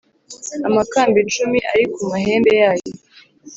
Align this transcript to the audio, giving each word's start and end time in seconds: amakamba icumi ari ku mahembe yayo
amakamba 0.67 1.17
icumi 1.25 1.59
ari 1.71 1.83
ku 1.93 1.99
mahembe 2.11 2.51
yayo 2.61 2.89